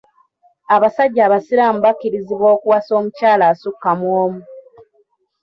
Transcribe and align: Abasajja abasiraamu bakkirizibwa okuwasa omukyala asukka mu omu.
Abasajja 0.75 1.21
abasiraamu 1.27 1.79
bakkirizibwa 1.85 2.47
okuwasa 2.55 2.91
omukyala 2.99 3.43
asukka 3.51 3.89
mu 3.99 4.07
omu. 4.23 4.41